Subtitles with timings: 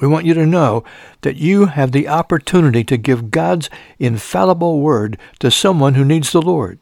[0.00, 0.82] We want you to know
[1.20, 6.42] that you have the opportunity to give God's infallible word to someone who needs the
[6.42, 6.78] Lord.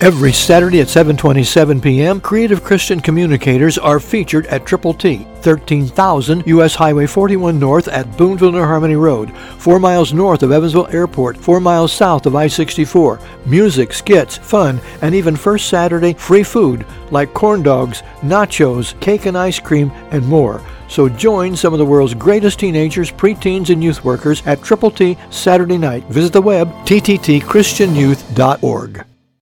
[0.04, 6.74] Every Saturday at 7:27 p.m., creative Christian communicators are featured at Triple T, 13,000 US
[6.74, 11.58] Highway 41 North at Boonville New Harmony Road, 4 miles north of Evansville Airport, 4
[11.58, 13.18] miles south of I-64.
[13.46, 19.38] Music, skits, fun, and even first Saturday free food like corn dogs, nachos, cake and
[19.38, 20.60] ice cream, and more.
[20.86, 25.16] So join some of the world's greatest teenagers, preteens, and youth workers at Triple T
[25.30, 26.04] Saturday night.
[26.10, 29.06] Visit the web tttchristianyouth.org.